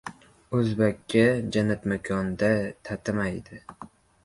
O‘zbakka 0.59 1.21
jannatmakon-da 1.57 2.51
tatimaydi. 2.89 3.63